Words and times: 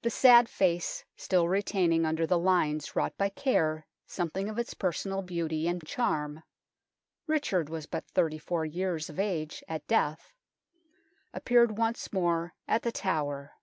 The 0.00 0.08
sad 0.08 0.48
face, 0.48 1.04
still 1.14 1.46
retaining 1.46 2.06
under 2.06 2.26
the 2.26 2.38
lines 2.38 2.96
wrought 2.96 3.18
by 3.18 3.28
care 3.28 3.86
something 4.06 4.48
of 4.48 4.58
its 4.58 4.72
personal 4.72 5.20
beauty 5.20 5.68
and 5.68 5.84
charm 5.86 6.42
Richard 7.26 7.68
was 7.68 7.84
but 7.84 8.08
thirty 8.08 8.38
four 8.38 8.64
years 8.64 9.10
of 9.10 9.18
age 9.20 9.62
at 9.68 9.86
death 9.86 10.32
appeared 11.34 11.76
once 11.76 12.14
more 12.14 12.54
at 12.66 12.80
The 12.80 12.92
Tower. 12.92 13.56